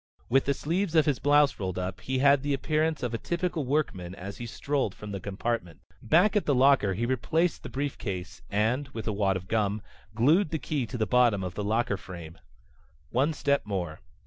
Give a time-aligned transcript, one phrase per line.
[0.29, 3.65] With the sleeves of his blouse rolled up he had the appearance of a typical
[3.65, 5.81] workman as he strolled from the compartment.
[6.01, 9.83] Back at the locker he replaced the briefcase and, with a wad of gum,
[10.15, 12.39] glued the key to the bottom of the locker frame.
[13.11, 13.99] One step more.